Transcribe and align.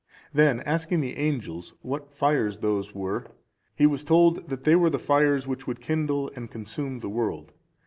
Then 0.33 0.61
asking 0.61 1.01
the 1.01 1.15
angels, 1.15 1.75
what 1.83 2.11
fires 2.11 2.57
those 2.57 2.95
were, 2.95 3.27
he 3.75 3.85
was 3.85 4.03
told, 4.03 4.37
they 4.49 4.75
were 4.75 4.89
the 4.89 4.97
fires 4.97 5.45
which 5.45 5.67
would 5.67 5.79
kindle 5.79 6.31
and 6.35 6.49
consume 6.49 6.97
the 7.01 7.07
world. 7.09 7.53